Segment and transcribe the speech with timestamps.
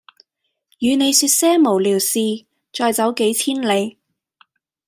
[0.79, 2.19] 與你說些無聊事
[2.73, 3.99] 再走幾千里